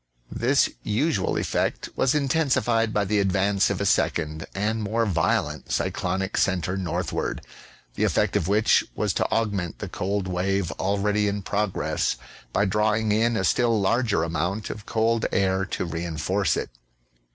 This 0.31 0.67
usual 0.81 1.37
effect 1.37 1.87
was 1.95 2.15
intensified 2.15 2.91
by 2.91 3.05
the 3.05 3.19
advance 3.19 3.69
of 3.69 3.79
a 3.79 3.85
second, 3.85 4.47
and 4.55 4.81
more 4.81 5.05
vio 5.05 5.43
lent, 5.43 5.71
cyclonic 5.71 6.37
centre 6.37 6.75
northward; 6.75 7.43
the 7.93 8.03
effect 8.03 8.35
of 8.35 8.47
which 8.47 8.83
was 8.95 9.13
to 9.13 9.27
aug 9.31 9.51
ment 9.51 9.77
the 9.77 9.87
cold 9.87 10.27
wave 10.27 10.71
already 10.79 11.27
in 11.27 11.43
progress 11.43 12.15
by 12.51 12.65
drawing 12.65 13.11
in 13.11 13.37
a 13.37 13.43
still 13.43 13.79
larger 13.79 14.23
amount 14.23 14.71
of 14.71 14.87
cold 14.87 15.27
air 15.31 15.65
to 15.65 15.85
re 15.85 16.03
enforce 16.03 16.57
it. 16.57 16.71